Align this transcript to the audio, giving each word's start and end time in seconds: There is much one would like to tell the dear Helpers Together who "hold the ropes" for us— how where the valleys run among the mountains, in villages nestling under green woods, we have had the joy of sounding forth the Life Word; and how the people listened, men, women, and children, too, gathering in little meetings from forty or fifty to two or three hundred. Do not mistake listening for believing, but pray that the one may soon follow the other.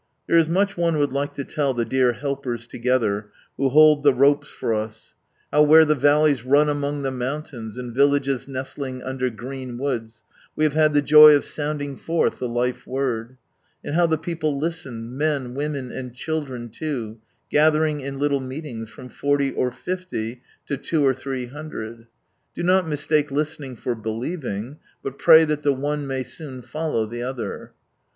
There 0.25 0.39
is 0.39 0.47
much 0.49 0.77
one 0.77 0.97
would 0.97 1.13
like 1.13 1.35
to 1.35 1.43
tell 1.43 1.75
the 1.75 1.85
dear 1.85 2.13
Helpers 2.13 2.65
Together 2.65 3.29
who 3.55 3.69
"hold 3.69 4.01
the 4.01 4.15
ropes" 4.15 4.49
for 4.49 4.73
us— 4.73 5.13
how 5.53 5.61
where 5.61 5.85
the 5.85 5.93
valleys 5.93 6.43
run 6.43 6.69
among 6.69 7.03
the 7.03 7.11
mountains, 7.11 7.77
in 7.77 7.93
villages 7.93 8.47
nestling 8.47 9.03
under 9.03 9.29
green 9.29 9.77
woods, 9.77 10.23
we 10.55 10.63
have 10.63 10.73
had 10.73 10.93
the 10.95 11.03
joy 11.03 11.35
of 11.35 11.45
sounding 11.45 11.95
forth 11.95 12.39
the 12.39 12.47
Life 12.47 12.87
Word; 12.87 13.37
and 13.83 13.93
how 13.93 14.07
the 14.07 14.17
people 14.17 14.57
listened, 14.57 15.15
men, 15.19 15.53
women, 15.53 15.91
and 15.91 16.15
children, 16.15 16.69
too, 16.69 17.19
gathering 17.51 17.99
in 17.99 18.17
little 18.17 18.39
meetings 18.41 18.89
from 18.89 19.07
forty 19.07 19.51
or 19.51 19.71
fifty 19.71 20.41
to 20.65 20.77
two 20.77 21.05
or 21.05 21.13
three 21.13 21.45
hundred. 21.45 22.07
Do 22.55 22.63
not 22.63 22.87
mistake 22.87 23.29
listening 23.29 23.75
for 23.75 23.93
believing, 23.93 24.79
but 25.03 25.19
pray 25.19 25.45
that 25.45 25.61
the 25.61 25.73
one 25.73 26.07
may 26.07 26.23
soon 26.23 26.63
follow 26.63 27.05
the 27.05 27.21
other. 27.21 27.73